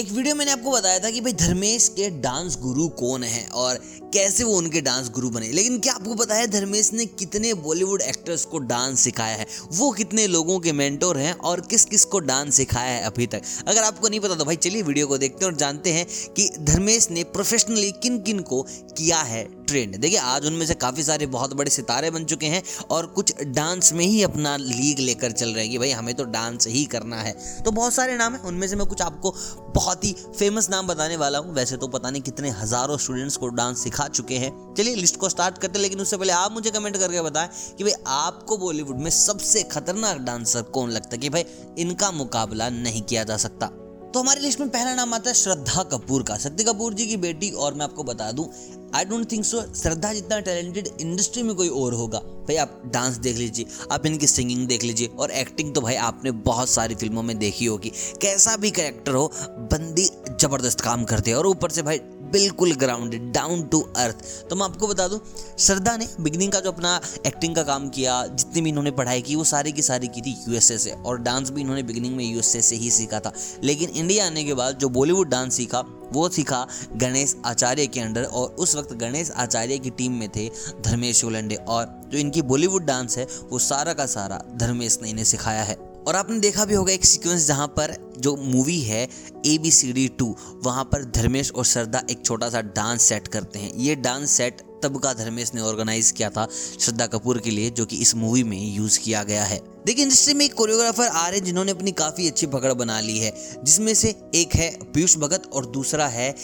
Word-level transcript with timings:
एक 0.00 0.12
वीडियो 0.12 0.34
मैंने 0.34 0.50
आपको 0.50 0.70
बताया 0.70 0.98
था 0.98 1.10
कि 1.10 1.20
भाई 1.20 1.32
धर्मेश 1.32 1.88
के 1.88 2.08
डांस 2.10 2.56
गुरु 2.58 2.88
कौन 2.88 3.22
है 3.22 3.46
और 3.46 3.80
कैसे 4.14 4.44
वो 4.44 4.54
उनके 4.54 4.80
डांस 4.80 5.10
गुरु 5.10 5.30
बने। 5.30 5.48
लेकिन 5.52 5.78
क्या 5.78 5.92
आपको 5.92 6.14
पता 6.14 6.34
है, 6.34 6.46
धर्मेश 6.46 6.92
ने 6.92 7.06
कितने 7.06 7.54
बॉलीवुड 7.54 8.02
एक्टर्स 8.02 8.44
को 8.44 8.58
डांस 8.58 9.00
सिखाया 9.00 9.36
है? 9.36 9.46
वो 9.72 9.90
कितने 9.90 10.26
लोगों 10.26 10.58
के 10.60 10.72
मेंटोर 10.72 11.18
हैं 11.18 11.32
और 11.32 11.60
किस 11.60 11.84
किस 11.84 12.04
को 12.04 12.18
डांस 12.20 12.54
सिखाया 12.54 12.92
है 12.92 13.02
अभी 13.02 13.26
तक? 13.26 13.42
अगर 13.68 13.82
आपको 13.82 14.08
नहीं 14.08 14.20
पता 14.20 14.34
तो 14.34 14.44
भाई 14.44 14.56
चलिए 14.56 14.82
वीडियो 14.82 15.06
को 15.06 15.18
देखते 15.18 15.44
हैं 15.44 15.52
और 15.52 15.58
जानते 15.58 15.92
हैं 15.92 16.06
कि 16.36 16.50
धर्मेश 16.60 17.10
ने 17.10 17.24
प्रोफेशनली 17.24 17.92
किन 17.92 18.18
किन 18.18 18.40
को 18.40 18.62
किया 18.98 19.18
है। 19.18 19.48
ट्रेंड। 19.70 19.96
देखिए, 19.96 20.18
आज 20.18 20.46
उनमें 20.46 20.64
से 20.66 20.74
काफ़ी 20.76 21.02
सारे 21.02 21.26
बहुत 21.28 21.52
बड़े 21.54 21.70
सितारे 21.70 22.10
बन 22.10 22.24
चुके 22.24 22.46
हैं 22.46 22.62
और 22.90 23.06
कुछ 23.08 23.32
डांस 23.48 23.92
में 23.92 24.04
ही 24.04 24.22
अपना 24.22 24.56
लीग 24.58 24.98
लेकर 25.00 25.32
चल 25.32 25.48
रहे 25.48 25.64
हैं 25.64 25.70
कि 25.72 25.78
भाई 25.78 25.90
हमें 25.90 26.14
तो 26.14 26.24
डांस 26.26 26.66
ही 26.68 26.84
करना 26.86 27.16
है। 27.16 27.32
तो 27.64 27.70
बहुत 27.70 27.94
सारे 27.94 28.16
नाम 28.16 28.34
हैं, 28.34 28.42
उनमें 28.42 28.66
से 28.68 28.76
मैं 28.76 28.86
कुछ 28.86 29.02
आपको 29.02 29.34
बहुत 29.74 30.04
ही 30.04 30.12
फ़ेमस 30.38 30.68
नाम 30.70 30.86
बताने 30.86 31.16
वाला 31.16 31.38
हूँ। 31.38 31.54
वैसे 31.54 31.76
तो 31.76 31.88
पता 31.88 32.10
नहीं 32.10 32.22
कितने 32.22 32.50
हज़ारों 32.52 32.96
स्टूडेंट्स 32.98 33.36
को 33.36 33.48
डांस 33.50 33.82
सिखा 33.82 34.08
चुके 34.08 34.38
हैं। 34.38 34.52
चलिए 34.74 34.94
लिस्ट 34.94 35.16
को 35.16 35.28
स्टार्ट 35.28 35.58
करते 35.58 35.78
हैं, 35.78 35.82
लेकिन 35.82 36.00
उससे 36.00 36.16
पहले 36.16 36.32
आप 36.32 36.52
मुझे 36.52 36.70
कमेंट 36.70 36.96
करके 36.96 37.22
बताएँ 37.22 37.48
कि 37.78 37.84
भाई 37.84 37.92
आपको 38.06 38.56
बॉलीवुड 38.58 39.00
में 39.00 39.10
सबसे 39.10 39.62
खतरनाक 39.62 40.18
डांसर 40.22 40.62
कौन 40.70 40.90
लगता 40.90 41.10
है 41.12 41.18
कि 41.18 41.30
भाई 41.30 41.44
इनका 41.78 42.10
मुकाबला 42.12 42.68
नहीं 42.70 43.02
किया 43.02 43.24
जा 43.24 43.36
सकता? 43.36 43.70
तो 44.14 44.20
हमारी 44.20 44.40
लिस्ट 44.40 44.60
में 44.60 44.68
पहला 44.68 44.94
नाम 44.94 45.12
आता 45.14 45.30
है 45.30 45.34
श्रद्धा 45.34 45.82
कपूर 45.90 46.22
का। 46.22 46.36
शक्ति 46.38 46.64
कपूर 46.64 46.94
जी 46.94 47.06
की 47.06 47.16
बेटी 47.18 47.50
और 47.50 47.74
मैं 47.74 47.84
आपको 47.84 48.04
बता 48.04 48.30
दूँ 48.32 48.48
आई 48.94 49.04
डोंट 49.04 49.30
थिंक 49.32 49.44
सो 49.44 49.60
श्रद्धा 49.74 50.12
जितना 50.12 50.38
टैलेंटेड 50.40 50.88
इंडस्ट्री 51.00 51.42
में 51.42 51.54
कोई 51.56 51.68
और 51.70 51.94
होगा। 51.94 52.18
भाई 52.18 52.56
आप 52.56 52.82
डांस 52.86 53.16
देख 53.18 53.36
लीजिए, 53.36 53.66
आप 53.92 54.06
इनकी 54.06 54.26
सिंगिंग 54.26 54.66
देख 54.68 54.84
लीजिए 54.84 55.08
और 55.18 55.30
एक्टिंग 55.32 55.74
तो 55.74 55.80
भाई 55.80 55.94
आपने 55.96 56.30
बहुत 56.42 56.70
सारी 56.70 56.94
फ़िल्मों 56.94 57.22
में 57.22 57.38
देखी 57.38 57.64
होगी। 57.64 57.92
कैसा 58.22 58.56
भी 58.56 58.70
करेक्टर 58.70 59.14
हो, 59.14 59.30
बंदी 59.72 60.08
ज़बरदस्त 60.40 60.80
काम 60.80 61.04
करते 61.04 61.30
हैं 61.30 61.38
और 61.38 61.46
ऊपर 61.46 61.70
से 61.70 61.82
भाई 61.82 62.00
बिल्कुल 62.32 62.72
ग्राउंडेड 62.74 63.30
डाउन 63.32 63.62
टू 63.62 63.80
अर्थ 63.96 64.24
तो 64.50 64.56
मैं 64.56 64.64
आपको 64.64 64.86
बता 64.88 65.06
दूँ, 65.08 65.20
श्रद्धा 65.58 65.96
ने 65.96 66.08
बिगनिंग 66.20 66.52
का 66.52 66.60
जो 66.60 66.72
अपना 66.72 67.00
एक्टिंग 67.26 67.54
का 67.56 67.62
काम 67.62 67.88
किया, 67.88 68.24
जितनी 68.26 68.60
भी 68.60 68.68
इन्होंने 68.70 68.90
पढ़ाई 68.90 69.22
की, 69.22 69.36
वो 69.36 69.44
सारी 69.44 69.72
की 69.72 69.82
सारी 69.82 70.08
की 70.08 70.20
थी 70.20 70.36
यूएसए 70.48 70.78
से, 70.78 70.90
और 70.90 71.18
डांस 71.20 71.50
भी 71.50 71.60
इन्होंने 71.60 71.82
बिगनिंग 71.82 72.16
में 72.16 72.24
यूएसए 72.24 72.60
से 72.60 72.76
ही 72.76 72.90
सीखा 72.90 73.20
था। 73.20 73.32
लेकिन 73.64 73.90
इंडिया 73.90 74.26
आने 74.26 74.44
के 74.44 74.54
बाद 74.54 74.78
जो 74.78 74.88
बॉलीवुड 74.88 75.28
डांस 75.28 75.54
सीखा, 75.54 75.84
वो 76.12 76.28
सीखा 76.28 76.66
गणेश 76.96 77.36
आचार्य 77.44 77.86
के 77.86 78.00
अंडर, 78.00 78.24
और 78.24 78.48
उस 78.50 78.76
वक्त 78.76 78.92
गणेश 78.94 79.30
आचार्य 79.30 79.78
की 79.78 79.90
टीम 79.90 80.12
में 80.12 80.28
थे 80.28 80.48
धर्मेश 80.80 81.24
ओलंडे, 81.24 81.54
और 81.54 82.00
जो 82.12 82.18
इनकी 82.18 82.42
बॉलीवुड 82.42 82.84
डांस 82.84 83.18
है, 83.18 83.26
वो 83.50 83.58
सारा 83.58 83.92
का 83.92 84.06
सारा 84.06 84.42
धर्मेश 84.56 84.98
ने 85.02 85.10
इन्हें 85.10 85.24
सिखाया 85.24 85.62
है। 85.62 85.89
और 86.06 86.16
आपने 86.16 86.38
देखा 86.40 86.64
भी 86.64 86.74
होगा 86.74 86.92
एक 86.92 87.04
सीक्वेंस 87.04 87.46
जहाँ 87.46 87.66
पर 87.68 87.94
जो 88.18 88.36
मूवी 88.36 88.80
है 88.80 89.02
A 89.46 89.56
B 89.58 89.70
C 89.70 89.92
D 89.92 90.06
two 90.08 90.34
वहाँ 90.64 90.84
पर 90.84 91.04
धर्मेश 91.10 91.52
और 91.52 91.64
श्रद्धा 91.64 92.02
एक 92.10 92.24
छोटा 92.26 92.48
सा 92.50 92.60
डांस 92.60 93.02
सेट 93.02 93.28
करते 93.28 93.58
हैं। 93.58 93.72
ये 93.74 93.94
डांस 93.96 94.30
सेट 94.30 94.62
तब 94.82 94.98
का 94.98 95.12
धर्मेश 95.14 95.52
ने 95.54 95.60
ऑर्गेनाइज 95.60 96.10
किया 96.10 96.30
था 96.30 96.46
श्रद्धा 96.80 97.06
कपूर 97.06 97.38
के 97.38 97.50
लिए, 97.50 97.70
जो 97.70 97.84
कि 97.86 97.96
इस 97.96 98.14
मूवी 98.14 98.42
में 98.44 98.58
यूज़ 98.74 98.98
किया 99.00 99.22
गया 99.22 99.44
है। 99.44 99.60
देखिए 99.86 100.04
इंडस्ट्री 100.04 100.34
में 100.34 100.44
एक 100.44 100.54
कोरियोग्राफर 100.54 101.06
आ 101.06 101.26
रहे 101.28 101.38
हैं 101.38 101.44
जिन्होंने 101.44 101.72
अपनी 101.72 101.92
काफ़ी 101.92 102.28
अच्छी 102.28 102.46
पकड़ 102.46 102.72
बना 102.74 103.00
ली 103.00 103.18
है, 103.18 103.32
जिसमें 103.64 103.94
से 103.94 104.14
एक 104.34 104.54
है 104.54 104.70
पीयूष 104.94 105.16
भगत 105.16 105.50
और 105.52 105.66
दूसरा 105.66 106.06
है 106.08 106.34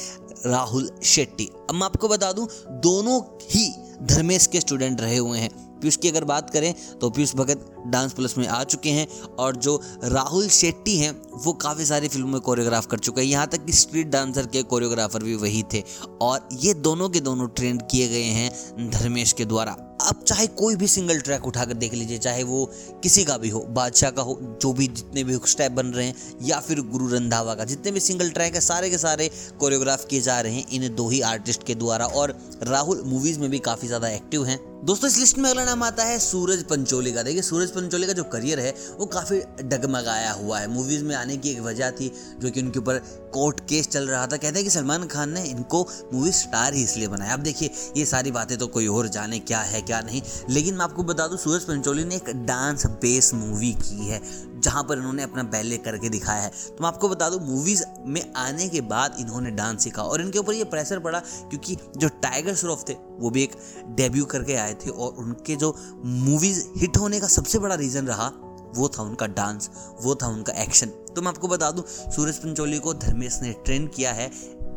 राहुल 0.47 0.91
शेट्टी। 1.05 1.51
अब 1.70 1.75
मैं 1.75 1.85
आपको 1.85 2.09
बता 2.09 2.33
दूँ, 2.33 2.48
दोनों 2.70 3.20
ही 3.51 3.70
धर्मेश 4.03 4.47
के 4.47 4.61
स्टूडेंट 4.61 5.01
रहे 5.01 5.17
हुए 5.17 5.39
हैं। 5.39 5.66
पीयूष 5.87 5.97
की 5.97 6.09
अगर 6.09 6.25
बात 6.25 6.48
करें 6.51 6.75
तो 6.98 7.11
पीयूष 7.11 7.34
भगत 7.37 7.65
डांस 7.87 8.12
प्लस 8.12 8.37
में 8.39 8.47
आ 8.48 8.62
चुके 8.65 8.91
हैं 8.91 9.06
और 9.39 9.56
जो 9.56 9.81
राहुल 10.05 10.48
शेट्टी 10.51 10.97
हैं, 10.98 11.11
वो 11.34 11.53
काफ़ी 11.55 11.84
सारी 11.84 12.09
फ़िल्मों 12.09 12.31
में 12.31 12.41
कोरियोग्राफ 12.41 12.87
कर 12.87 12.98
चुके 12.98 13.20
हैं। 13.20 13.29
यहाँ 13.29 13.47
तक 13.47 13.65
कि 13.67 13.73
स्ट्रीट 13.73 14.09
डांसर 14.09 14.47
के 14.47 14.62
कोरियोग्राफर 14.64 15.23
भी 15.23 15.34
वही 15.37 15.62
थे 15.75 15.83
और 16.23 16.48
ये 16.62 16.75
दोनों 16.75 17.09
के 17.09 17.20
दोनों 17.20 17.48
ट्रेंड 17.48 17.83
किए 17.83 18.09
गए 18.09 18.23
हैं 18.23 18.91
धर्मेश 18.91 19.33
के 19.33 19.45
द्वारा। 19.45 19.77
अब 20.07 20.23
चाहे 20.23 20.47
कोई 20.47 20.77
भी 20.77 20.87
सिंगल 20.87 21.21
ट्रैक 21.21 21.47
उठाकर 21.47 21.75
देख 21.75 21.95
लीजिए, 21.95 22.19
चाहे 22.19 22.42
वो 22.42 22.64
किसी 23.03 23.25
का 23.25 23.36
भी 23.39 23.48
हो, 23.48 23.61
बादशाह 23.70 24.11
का 24.11 24.23
हो, 24.23 24.39
जो 24.63 24.73
भी 24.73 24.86
जितने 24.89 25.25
भी 25.25 25.39
स्टेप 25.47 25.73
बन 25.73 25.86
रहे 25.86 26.07
हैं, 26.07 26.14
या 26.42 26.61
फिर 26.61 26.80
गुरु 26.83 27.08
रंधावा 27.08 27.55
का, 27.55 27.64
जितने 27.64 27.92
भी 27.92 28.01
सिंगल 28.01 28.30
ट्रैक 28.30 28.55
है, 28.55 28.61
सारे 28.61 28.91
के 28.91 28.98
सारे 28.98 29.30
कोरियोग्राफ 29.61 30.07
किए 30.07 30.20
जा 30.20 30.41
रहे 30.41 30.55
हैं 30.55 30.67
इन 30.70 30.95
दो 30.95 31.08
ही 31.08 31.20
आर्टिस्ट 31.20 31.67
के 31.67 31.75
द्वारा, 31.75 32.07
और 32.07 32.39
राहुल 32.63 33.03
मूवीज़ 33.07 33.41
में 33.41 33.51
भी 33.51 33.58
काफ़ी 33.58 33.89
ज़्यादा 33.89 34.08
एक्टिव 34.08 34.45
हैं। 34.45 34.58
दोस्तों, 34.86 35.08
इस 35.11 35.19
लिस्ट 35.19 35.39
में 35.39 35.48
अगला 35.51 35.64
नाम 35.64 35.83
आता 35.83 36.05
है 36.05 36.19
सूरज 36.19 36.63
पंचोली 36.63 37.13
का। 37.13 37.23
देखिए, 37.23 37.42
सूरज 37.42 37.70
पंचोली 37.70 38.07
का 38.07 38.13
जो 38.13 38.25
करियर 38.25 38.61
है, 38.61 38.75
वो 38.98 39.07
काफ़ी 39.07 39.39
डगमगाया 39.63 40.33
हुआ 40.33 40.59
है। 40.59 40.69
मूवीज़ 40.69 41.05
में 41.05 41.14
आने 41.17 41.36
की 41.36 41.51
एक 41.51 41.61
वजह 41.61 41.91
थी, 41.91 42.11
जो 42.41 42.51
कि 42.51 42.61
उनके 42.61 42.79
ऊपर 42.79 42.98
कोर्ट 43.35 43.61
केस 43.61 43.89
चल 43.89 44.07
रहा 44.09 44.27
था। 44.27 44.36
कहते 44.36 44.55
हैं 44.55 44.64
कि 44.64 44.70
सलमान 44.70 45.07
खान 45.07 45.33
ने 45.33 45.45
इनको 45.45 45.83
मूवी 46.13 46.33
स्टार 46.33 46.75
ही 46.75 46.83
इसलिए 46.83 47.09
बनाया। 47.09 47.33
अब 47.33 47.41
देखिए, 47.41 47.70
ये 47.97 48.05
सारी 48.05 48.30
बातें 48.30 48.57
तो 48.59 48.67
कोई 48.67 48.86
और 48.86 49.09
जाने 49.09 49.39
क्या 49.41 49.61
है, 49.61 49.80
क्या 49.83 49.95
नहीं। 50.01 50.23
लेकिन 50.51 50.74
मैं 50.74 50.84
आपको 50.84 51.02
बता 51.02 51.27
दूँ, 51.29 51.39
सूरज 51.39 51.64
पंचोली 51.64 52.05
ने 52.05 52.17
एक 52.17 52.30
डांस 52.46 52.86
बेस 53.02 53.33
मूवी 53.34 53.73
की 53.74 54.07
है, 54.07 54.20
जहाँ 54.61 54.83
पर 54.83 54.98
इन्होंने 54.98 55.23
अपना 55.23 55.42
बैले 55.45 55.77
करके 55.79 56.08
दिखाया 56.08 56.42
है। 56.42 56.48
तो 56.48 56.77
मैं 56.80 56.89
आपको 56.89 57.08
बता 57.08 57.29
दूँ 57.30 57.40
मूवीज़ 57.40 57.84
में 58.06 58.23
आने 58.36 58.68
के 58.68 58.80
बाद 58.86 59.17
इन्होंने 59.20 59.51
डांस 59.52 59.85
सीखा 59.85 60.02
और 60.02 60.20
इनके 60.20 60.39
ऊपर 60.39 60.55
ये 60.55 60.64
प्रेशर 60.67 60.98
पड़ा 60.98 61.20
क्योंकि 61.20 61.77
जो 61.96 62.08
टाइगर 62.23 62.55
श्रॉफ 62.55 62.85
थे, 62.89 62.92
वो 62.92 63.30
भी 63.30 63.42
एक 63.42 63.56
डेब्यू 63.96 64.24
करके 64.24 64.55
आए 64.56 64.74
थे 64.77 64.90
और 64.90 65.14
उनके 65.14 65.56
जो 65.56 65.74
मूवीज़ 66.05 66.64
हिट 66.77 66.96
होने 66.96 67.20
का 67.20 67.27
सबसे 67.29 67.58
बड़ा 67.58 67.74
रीज़न 67.74 68.06
रहा, 68.06 68.33
वो 68.77 68.89
था 68.89 69.02
उनका 69.02 69.27
डांस 69.27 69.70
वो 70.02 70.14
था 70.14 70.27
उनका 70.27 70.52
एक्शन 70.52 70.86
तो 70.86 71.23
मैं 71.23 71.29
आपको 71.29 71.48
बता 71.48 71.70
दूँ, 71.70 71.85
सूरज 71.86 72.36
पंचोली 72.36 72.79
को 72.79 72.92
धर्मेश 72.95 73.39
ने 73.42 73.52
ट्रेन 73.64 73.86
किया 73.86 74.12
है 74.12 74.30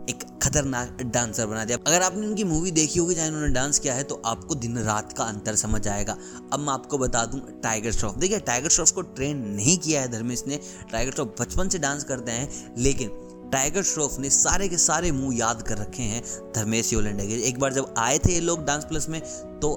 एक 0.09 0.23
खतरनाक 0.43 1.01
डांसर 1.05 1.45
बना 1.45 1.63
दिया। 1.65 1.77
अगर 1.87 2.01
आपने 2.01 2.25
उनकी 2.27 2.43
मूवी 2.43 2.71
देखी 2.71 2.99
होगी 2.99 3.15
जहाँ 3.15 3.27
इन्होंने 3.27 3.53
डांस 3.53 3.79
किया 3.79 3.93
है 3.93 4.03
तो 4.03 4.21
आपको 4.25 4.55
दिन 4.55 4.77
रात 4.79 5.13
का 5.13 5.23
अंतर 5.23 5.55
समझ 5.55 5.87
आएगा। 5.87 6.15
अब 6.53 6.59
मैं 6.59 6.73
आपको 6.73 6.97
बता 6.97 7.25
दूँ 7.25 7.41
टाइगर 7.63 7.91
श्रॉफ 7.91 8.17
देखिए 8.17 8.39
टाइगर 8.41 8.69
श्रॉफ 8.69 8.91
को 8.91 9.01
ट्रेन 9.01 9.45
नहीं 9.47 9.77
किया 9.77 10.01
है 10.01 10.11
धर्मेश 10.11 10.43
ने। 10.47 10.59
टाइगर 10.91 11.11
श्रॉफ 11.11 11.35
बचपन 11.41 11.69
से 11.69 11.79
डांस 11.79 12.03
करते 12.03 12.31
हैं, 12.31 12.73
लेकिन 12.77 13.09
टाइगर 13.53 13.83
श्रॉफ 13.83 14.19
ने 14.19 14.29
सारे 14.29 14.67
के 14.69 14.77
सारे 14.77 15.11
मुँह 15.11 15.37
याद 15.37 15.61
कर 15.61 15.77
रखे 15.77 16.03
हैं 16.03 16.23
धर्मेश 16.55 16.91
योलेंडा 16.93 17.23
के। 17.23 17.41
एक 17.47 17.59
बार 17.59 17.73
जब 17.73 17.93
आए 17.97 18.17
थे 18.19 18.33
ये 18.33 18.39
लोग 18.39 18.65
डांस 18.65 18.85
प्लस 18.85 19.09
में 19.09 19.21
तो 19.59 19.75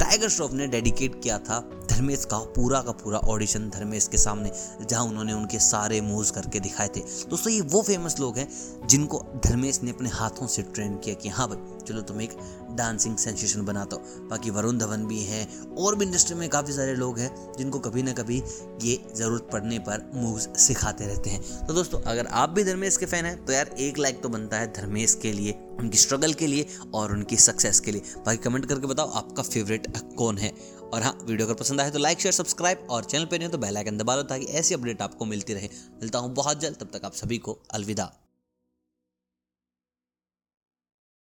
टाइगर 0.00 0.28
श्रॉफ 0.28 0.52
ने 0.52 0.66
डेडिकेट 0.66 1.20
किया 1.22 1.38
था 1.38 1.58
धर्मेश 1.90 2.24
का, 2.24 2.38
पूरा 2.56 2.80
का 2.80 2.92
पूरा 2.94 3.18
ऑडिशन 3.18 3.68
धर्मेश 3.70 4.08
के 4.08 4.18
सामने, 4.18 4.50
जहाँ 4.82 5.04
उन्होंने 5.04 5.32
उनके 5.32 5.58
सारे 5.58 6.00
मूव्स 6.00 6.30
करके 6.30 6.60
दिखाए 6.60 6.88
थे। 6.88 7.00
दोस्तों, 7.30 7.52
ये 7.52 7.60
वो 7.62 7.82
फ़ेमस 7.82 8.18
लोग 8.20 8.38
हैं 8.38 8.48
जिनको 8.86 9.24
धर्मेश 9.46 9.82
ने 9.82 9.90
अपने 9.90 10.08
हाथों 10.10 10.46
से 10.46 10.62
ट्रेन 10.64 10.96
किया 10.96 11.14
कि 11.14 11.28
हाँ 11.28 11.48
भाई, 11.48 11.78
चलो 11.86 12.00
तुम 12.02 12.20
एक 12.20 12.36
डांसिंग 12.70 13.16
सेंसेशन 13.16 13.64
बनाता 13.64 13.96
हो। 13.96 14.28
बाकी 14.28 14.50
वरुण 14.50 14.78
धवन 14.78 15.06
भी 15.06 15.22
हैं, 15.22 15.46
और 15.76 15.96
भी 15.96 16.04
इंडस्ट्री 16.04 16.36
में 16.36 16.48
काफ़ी 16.48 16.72
सारे 16.72 16.94
लोग 16.94 17.18
हैं, 17.18 17.30
जिनको 17.58 17.78
कभी 17.78 18.02
ना 18.02 18.12
कभी 18.12 18.42
ये 18.82 18.98
ज़रूरत 19.16 19.48
पड़ने 19.52 19.78
पर 19.78 20.10
मूव्स 20.14 20.48
सिखाते 20.56 21.06
रहते 21.06 21.30
हैं। 21.30 21.66
तो 21.66 21.74
दोस्तों, 21.74 22.00
अगर 22.02 22.26
आप 22.26 22.50
भी 22.50 22.64
धर्मेश 22.64 22.96
के 22.96 23.06
फ़ैन 23.06 23.24
हैं 23.24 23.44
तो 23.44 23.52
यार 23.52 23.74
एक 23.78 23.98
लाइक 23.98 24.22
तो 24.22 24.28
बनता 24.28 24.56
है 24.56 24.72
धर्मेश 24.72 25.14
के 25.14 25.32
लिए, 25.32 25.58
उनकी 25.80 25.98
स्ट्रगल 25.98 26.32
के 26.32 26.46
लिए, 26.46 26.66
और 26.94 27.12
उनकी 27.12 27.36
सक्सेस 27.36 27.80
के 27.80 27.92
लिए। 27.92 28.02
बाकी 28.16 28.38
कमेंट 28.38 28.66
करके 28.66 28.86
बताओ, 28.86 29.10
आपका 29.10 29.42
फेवरेट 29.42 29.86
कौन 30.16 30.38
है? 30.38 30.52
और 30.92 31.02
हाँ 31.02 31.12
वीडियो 31.22 31.46
अगर 31.46 31.54
पसंद 31.54 31.80
आए 31.80 31.90
तो 31.90 31.98
लाइक 31.98 32.20
शेयर 32.20 32.32
सब्सक्राइब 32.32 32.86
और 32.90 33.04
चैनल 33.04 33.24
पर 33.24 33.38
नहीं 33.38 33.48
तो 33.48 33.58
बेलाइकन 33.58 33.98
दबा 33.98 34.16
लो 34.16 34.22
ताकि 34.22 34.46
ऐसी 34.52 34.74
अपडेट 34.74 35.02
आपको 35.02 35.24
मिलती 35.24 35.54
रहे। 35.54 35.68
मिलता 36.00 36.18
हूँ 36.18 36.34
बहुत 36.34 36.60
जल्द, 36.60 36.76
तब 36.76 36.90
तक 36.92 37.04
आप 37.04 37.12
सभी 37.12 37.38
को 37.38 37.58
अलविदा। 37.74 38.12